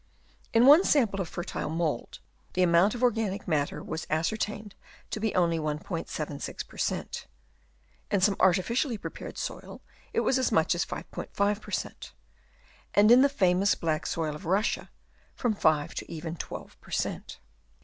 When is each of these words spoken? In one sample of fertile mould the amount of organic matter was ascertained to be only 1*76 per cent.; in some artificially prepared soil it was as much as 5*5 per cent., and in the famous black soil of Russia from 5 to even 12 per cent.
In 0.51 0.65
one 0.65 0.83
sample 0.83 1.21
of 1.21 1.29
fertile 1.29 1.69
mould 1.69 2.17
the 2.53 2.63
amount 2.63 2.95
of 2.95 3.03
organic 3.03 3.47
matter 3.47 3.83
was 3.83 4.07
ascertained 4.09 4.73
to 5.11 5.19
be 5.19 5.35
only 5.35 5.59
1*76 5.59 6.67
per 6.67 6.77
cent.; 6.79 7.27
in 8.09 8.19
some 8.19 8.35
artificially 8.39 8.97
prepared 8.97 9.37
soil 9.37 9.79
it 10.11 10.21
was 10.21 10.39
as 10.39 10.51
much 10.51 10.73
as 10.73 10.87
5*5 10.87 11.61
per 11.61 11.69
cent., 11.71 12.13
and 12.95 13.11
in 13.11 13.21
the 13.21 13.29
famous 13.29 13.75
black 13.75 14.07
soil 14.07 14.33
of 14.33 14.45
Russia 14.47 14.89
from 15.35 15.53
5 15.53 15.93
to 15.93 16.11
even 16.11 16.35
12 16.35 16.81
per 16.81 16.89
cent. 16.89 17.39